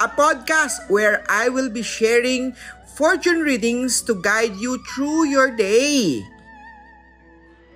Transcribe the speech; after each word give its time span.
a 0.00 0.08
podcast 0.08 0.90
where 0.90 1.22
I 1.30 1.48
will 1.48 1.70
be 1.70 1.82
sharing 1.82 2.56
fortune 2.94 3.42
readings 3.42 4.02
to 4.06 4.14
guide 4.18 4.54
you 4.58 4.82
through 4.94 5.26
your 5.30 5.50
day. 5.54 6.26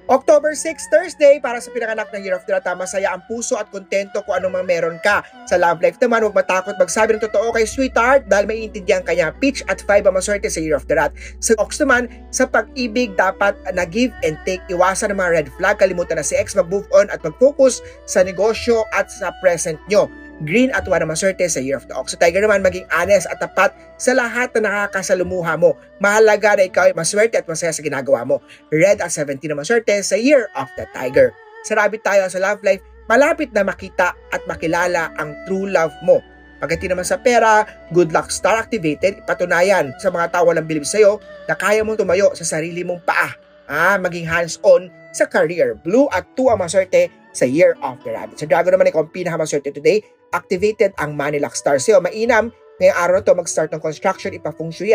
October 0.09 0.57
6, 0.57 0.89
Thursday, 0.89 1.37
para 1.37 1.61
sa 1.61 1.69
pinanganak 1.69 2.09
ng 2.17 2.25
Year 2.25 2.33
of 2.33 2.41
the 2.49 2.57
Rat, 2.57 2.65
masaya 2.81 3.13
ang 3.13 3.21
puso 3.29 3.61
at 3.61 3.69
kontento 3.69 4.25
kung 4.25 4.41
anong 4.41 4.65
meron 4.65 4.97
ka. 5.05 5.21
Sa 5.45 5.61
love 5.61 5.85
life 5.85 6.01
naman, 6.01 6.25
huwag 6.25 6.33
matakot 6.33 6.73
magsabi 6.81 7.13
ng 7.13 7.23
totoo 7.29 7.53
kay 7.53 7.69
sweetheart 7.69 8.25
dahil 8.25 8.49
maiintindihan 8.49 9.05
kanya 9.05 9.37
pitch 9.37 9.61
at 9.69 9.85
5 9.85 10.09
ang 10.09 10.17
maswerte 10.17 10.49
sa 10.49 10.65
Year 10.65 10.81
of 10.81 10.89
the 10.89 10.97
Rat. 10.97 11.13
Sa 11.45 11.53
Ox 11.61 11.77
naman, 11.85 12.09
sa 12.33 12.49
pag-ibig, 12.49 13.21
dapat 13.21 13.53
na 13.77 13.85
give 13.85 14.17
and 14.25 14.41
take, 14.49 14.65
iwasan 14.73 15.13
ng 15.13 15.21
mga 15.21 15.45
red 15.45 15.49
flag, 15.61 15.77
kalimutan 15.77 16.17
na 16.17 16.25
si 16.25 16.41
ex, 16.41 16.57
mag-move 16.57 16.89
on 16.97 17.13
at 17.13 17.21
mag-focus 17.21 17.85
sa 18.09 18.25
negosyo 18.25 18.89
at 18.97 19.13
sa 19.13 19.29
present 19.45 19.77
nyo. 19.93 20.09
Green 20.47 20.71
at 20.71 20.87
wala 20.87 21.03
maswerte 21.03 21.43
sa 21.51 21.59
Year 21.59 21.75
of 21.75 21.91
the 21.91 21.95
Ox. 21.99 22.15
Sa 22.15 22.19
Tiger 22.23 22.39
naman, 22.39 22.63
maging 22.63 22.87
honest 22.95 23.27
at 23.27 23.43
tapat 23.43 23.75
sa 23.99 24.15
lahat 24.15 24.55
na 24.55 24.71
nakakasalumuha 24.71 25.59
mo. 25.59 25.75
Mahalaga 25.99 26.55
na 26.55 26.71
ikaw 26.71 26.87
ay 26.87 26.95
maswerte 26.95 27.35
at 27.35 27.47
masaya 27.51 27.75
sa 27.75 27.83
ginagawa 27.83 28.23
mo. 28.23 28.39
Red 28.71 29.03
at 29.03 29.11
17 29.11 29.43
na 29.51 29.59
maswerte 29.59 29.99
sa 29.99 30.15
Year 30.15 30.47
of 30.55 30.71
the 30.79 30.87
Tiger. 30.95 31.35
Sa 31.67 31.75
Rabbit 31.75 32.07
tayo 32.07 32.23
sa 32.31 32.39
love 32.39 32.63
life, 32.63 32.79
malapit 33.11 33.51
na 33.51 33.67
makita 33.67 34.15
at 34.31 34.43
makilala 34.47 35.11
ang 35.19 35.35
true 35.51 35.67
love 35.67 35.91
mo. 36.07 36.23
Pagdating 36.63 36.95
naman 36.95 37.07
sa 37.07 37.19
pera, 37.19 37.67
good 37.91 38.15
luck 38.15 38.31
star 38.31 38.59
activated, 38.59 39.23
patunayan 39.27 39.95
sa 39.99 40.11
mga 40.11 40.35
tao 40.35 40.47
walang 40.47 40.67
bilib 40.67 40.87
sa'yo 40.87 41.19
na 41.47 41.55
kaya 41.55 41.83
mong 41.83 41.99
tumayo 41.99 42.31
sa 42.35 42.47
sarili 42.47 42.83
mong 42.87 43.03
paa. 43.03 43.35
Ah, 43.67 43.99
maging 43.99 44.27
hands-on 44.27 44.91
sa 45.11 45.27
career. 45.27 45.79
Blue 45.83 46.07
at 46.11 46.27
2 46.35 46.55
ang 46.55 46.63
maswerte 46.63 47.11
sa 47.31 47.47
Year 47.47 47.79
of 47.83 47.99
the 48.03 48.11
Rabbit. 48.11 48.39
Sa 48.39 48.47
Dragon 48.47 48.75
naman, 48.75 48.91
ikaw 48.91 49.07
ang 49.07 49.13
pinakamaswerte 49.15 49.71
today 49.71 50.03
activated 50.33 50.93
ang 51.01 51.17
Manila 51.17 51.49
Star 51.53 51.81
Sale. 51.81 52.03
Mainam, 52.05 52.53
ngayong 52.79 52.99
araw 52.99 53.19
to 53.25 53.35
mag-start 53.35 53.73
ng 53.75 53.83
construction, 53.83 54.35
ipafungsyo 54.37 54.87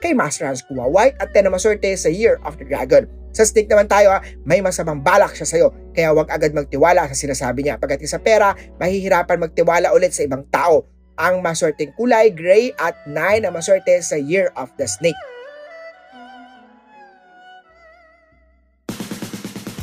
kay 0.00 0.12
Master 0.16 0.48
Hans 0.48 0.64
Kua 0.66 0.88
White 0.88 1.16
at 1.20 1.32
10 1.32 1.48
na 1.48 1.52
maswerte 1.52 1.88
sa 1.96 2.08
Year 2.08 2.40
of 2.44 2.56
the 2.56 2.66
Dragon. 2.66 3.08
Sa 3.30 3.46
stick 3.46 3.70
naman 3.70 3.86
tayo, 3.86 4.10
may 4.42 4.58
masamang 4.58 4.98
balak 5.06 5.38
siya 5.38 5.46
sa'yo, 5.46 5.68
kaya 5.94 6.10
huwag 6.10 6.26
agad 6.34 6.50
magtiwala 6.50 7.06
sa 7.06 7.14
sinasabi 7.14 7.62
niya. 7.62 7.78
Pagdating 7.78 8.10
sa 8.10 8.18
pera, 8.18 8.58
mahihirapan 8.82 9.38
magtiwala 9.38 9.94
ulit 9.94 10.10
sa 10.10 10.26
ibang 10.26 10.42
tao. 10.50 10.82
Ang 11.14 11.38
maswerteng 11.38 11.94
kulay, 11.94 12.34
gray 12.34 12.74
at 12.80 12.98
9 13.06 13.46
na 13.46 13.54
maswerte 13.54 13.94
sa 14.02 14.18
Year 14.18 14.50
of 14.58 14.72
the 14.82 14.88
Snake. 14.90 15.18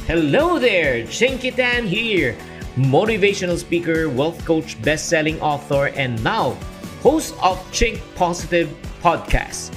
Hello 0.08 0.55
there, 0.55 1.03
Chinky 1.08 1.52
Tan 1.52 1.83
here, 1.83 2.31
motivational 2.78 3.58
speaker, 3.58 4.08
wealth 4.08 4.45
coach, 4.45 4.81
best-selling 4.83 5.42
author, 5.42 5.88
and 5.88 6.23
now 6.23 6.56
host 7.02 7.34
of 7.42 7.58
Chink 7.72 8.00
Positive 8.16 8.69
Podcast, 9.02 9.73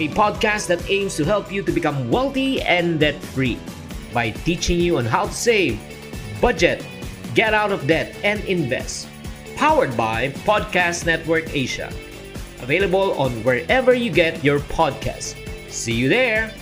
a 0.00 0.08
podcast 0.08 0.66
that 0.66 0.82
aims 0.90 1.16
to 1.16 1.24
help 1.24 1.52
you 1.52 1.62
to 1.62 1.72
become 1.72 2.10
wealthy 2.10 2.60
and 2.62 2.98
debt-free 2.98 3.58
by 4.12 4.30
teaching 4.30 4.80
you 4.80 4.98
on 4.98 5.04
how 5.04 5.26
to 5.26 5.32
save, 5.32 5.78
budget, 6.40 6.84
get 7.34 7.54
out 7.54 7.70
of 7.70 7.86
debt, 7.86 8.16
and 8.24 8.42
invest. 8.44 9.08
Powered 9.54 9.96
by 9.96 10.30
Podcast 10.42 11.06
Network 11.06 11.54
Asia. 11.54 11.92
Available 12.62 13.12
on 13.20 13.30
wherever 13.44 13.94
you 13.94 14.10
get 14.10 14.42
your 14.42 14.58
podcast. 14.58 15.36
See 15.70 15.92
you 15.92 16.08
there. 16.08 16.52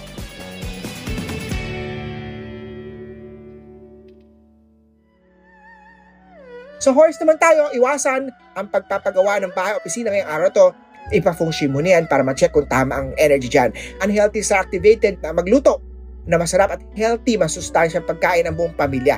So 6.78 6.94
horse 6.94 7.18
naman 7.18 7.42
tayo, 7.42 7.74
iwasan 7.74 8.30
ang 8.54 8.66
pagpapagawa 8.70 9.42
ng 9.42 9.52
bahay 9.54 9.74
opisina 9.74 10.14
ngayong 10.14 10.30
araw 10.30 10.48
to. 10.54 10.66
Ipa-function 11.10 11.72
mo 11.72 11.82
niyan 11.82 12.06
para 12.06 12.22
ma-check 12.22 12.54
kung 12.54 12.68
tama 12.70 12.94
ang 12.94 13.08
energy 13.18 13.50
dyan. 13.50 13.74
Unhealthy 14.04 14.44
sa 14.44 14.62
activated 14.62 15.18
na 15.24 15.34
magluto 15.34 15.80
na 16.28 16.36
masarap 16.36 16.76
at 16.76 16.82
healthy, 16.92 17.40
masustansyang 17.40 18.04
pagkain 18.04 18.44
ng 18.46 18.54
buong 18.54 18.76
pamilya. 18.76 19.16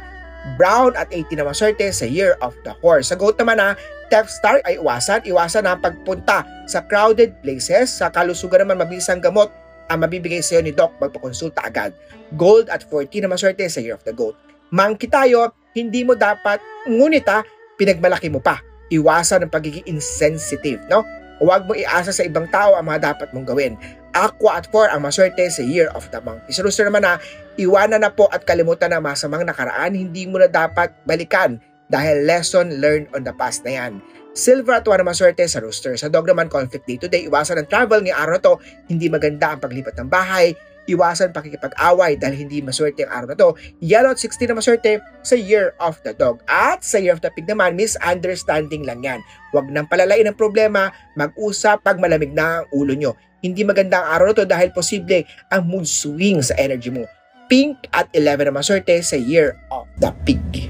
Brown 0.56 0.96
at 0.96 1.12
18 1.12 1.36
na 1.36 1.44
maswerte 1.44 1.84
sa 1.92 2.06
Year 2.08 2.38
of 2.40 2.56
the 2.64 2.72
Horse. 2.80 3.12
Sa 3.12 3.18
goat 3.18 3.36
naman 3.36 3.60
na 3.60 3.76
Theft 4.08 4.32
Star 4.32 4.64
ay 4.64 4.80
iwasan. 4.80 5.20
Iwasan 5.28 5.68
ang 5.68 5.84
pagpunta 5.84 6.48
sa 6.64 6.80
crowded 6.88 7.36
places. 7.44 7.92
Sa 7.92 8.08
kalusugan 8.08 8.64
naman 8.64 8.80
mabilis 8.80 9.10
ang 9.12 9.20
gamot 9.20 9.52
ang 9.90 10.06
mabibigay 10.06 10.40
sa 10.40 10.56
iyo 10.56 10.62
ni 10.64 10.72
Doc 10.72 10.94
magpakonsulta 11.02 11.66
agad. 11.66 11.90
Gold 12.38 12.70
at 12.70 12.86
14 12.86 13.26
na 13.26 13.28
maswerte 13.28 13.66
sa 13.66 13.82
Year 13.82 13.98
of 13.98 14.06
the 14.06 14.14
Goat. 14.14 14.38
Monkey 14.70 15.10
tayo, 15.10 15.50
hindi 15.76 16.02
mo 16.02 16.18
dapat, 16.18 16.58
ngunit 16.86 17.26
ha, 17.30 17.44
pinagmalaki 17.78 18.28
mo 18.28 18.42
pa. 18.42 18.60
Iwasan 18.90 19.46
ang 19.46 19.52
pagiging 19.52 19.86
insensitive, 19.86 20.82
no? 20.90 21.06
Huwag 21.40 21.64
mo 21.64 21.72
iasa 21.72 22.12
sa 22.12 22.26
ibang 22.26 22.44
tao 22.52 22.76
ang 22.76 22.84
mga 22.84 23.14
dapat 23.14 23.32
mong 23.32 23.48
gawin. 23.48 23.72
Aqua 24.12 24.60
at 24.60 24.68
4 24.68 24.92
ang 24.92 25.00
maswerte 25.06 25.40
sa 25.48 25.62
Year 25.64 25.88
of 25.96 26.04
the 26.12 26.20
Monkey. 26.20 26.52
Sa 26.52 26.60
rooster 26.60 26.84
naman 26.84 27.06
na, 27.06 27.16
iwanan 27.56 28.04
na 28.04 28.12
po 28.12 28.28
at 28.28 28.44
kalimutan 28.44 28.92
ang 28.92 29.06
masamang 29.06 29.46
nakaraan, 29.46 29.96
hindi 29.96 30.28
mo 30.28 30.36
na 30.36 30.50
dapat 30.50 30.92
balikan 31.08 31.56
dahil 31.88 32.28
lesson 32.28 32.82
learned 32.82 33.08
on 33.16 33.24
the 33.24 33.32
past 33.40 33.64
na 33.64 33.72
yan. 33.78 34.04
Silver 34.36 34.78
at 34.78 34.86
1 34.86 35.00
ang 35.00 35.08
maswerte 35.08 35.42
sa 35.48 35.58
rooster. 35.58 35.96
Sa 35.96 36.12
dog 36.12 36.28
naman, 36.28 36.46
conflict 36.52 36.84
day 36.84 36.98
to 37.00 37.08
day, 37.08 37.24
iwasan 37.26 37.62
ang 37.62 37.66
travel 37.70 38.04
ngayong 38.04 38.20
araw 38.20 38.36
to, 38.38 38.54
hindi 38.86 39.08
maganda 39.08 39.56
ang 39.56 39.60
paglipat 39.62 39.96
ng 39.96 40.10
bahay, 40.10 40.52
iwasan 40.90 41.30
pakikipag-away 41.30 42.18
dahil 42.18 42.46
hindi 42.46 42.58
maswerte 42.60 43.06
ang 43.06 43.22
araw 43.22 43.28
na 43.32 43.36
to. 43.38 43.50
Yellow 43.78 44.10
at 44.10 44.18
16 44.18 44.50
na 44.50 44.58
maswerte 44.58 44.98
sa 45.22 45.36
Year 45.38 45.72
of 45.78 45.98
the 46.02 46.12
Dog. 46.14 46.42
At 46.50 46.82
sa 46.82 46.98
Year 46.98 47.14
of 47.14 47.22
the 47.22 47.30
Pig 47.30 47.46
naman, 47.46 47.78
misunderstanding 47.78 48.82
lang 48.82 49.06
yan. 49.06 49.20
Huwag 49.54 49.70
nang 49.70 49.86
palalain 49.86 50.26
ang 50.26 50.38
problema, 50.38 50.90
mag-usap 51.14 51.82
pag 51.82 51.98
malamig 51.98 52.34
na 52.34 52.62
ang 52.62 52.66
ulo 52.74 52.94
nyo. 52.94 53.12
Hindi 53.40 53.64
maganda 53.64 54.04
ang 54.04 54.20
araw 54.20 54.26
na 54.30 54.36
to 54.36 54.46
dahil 54.46 54.68
posible 54.74 55.24
ang 55.48 55.64
mood 55.66 55.88
swing 55.88 56.44
sa 56.44 56.54
energy 56.60 56.92
mo. 56.92 57.08
Pink 57.50 57.90
at 57.90 58.06
11 58.14 58.46
na 58.46 58.54
maswerte 58.54 58.94
sa 59.02 59.18
Year 59.18 59.58
of 59.74 59.90
the 59.98 60.14
Pig. 60.22 60.69